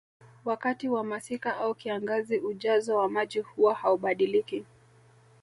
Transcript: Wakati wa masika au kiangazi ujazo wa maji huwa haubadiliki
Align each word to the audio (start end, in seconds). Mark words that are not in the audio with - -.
Wakati 0.45 0.89
wa 0.89 1.03
masika 1.03 1.57
au 1.57 1.75
kiangazi 1.75 2.37
ujazo 2.39 2.97
wa 2.97 3.09
maji 3.09 3.39
huwa 3.39 3.73
haubadiliki 3.75 4.65